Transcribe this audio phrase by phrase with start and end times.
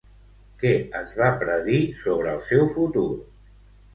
[0.61, 3.07] Què es va predir sobre el seu futur?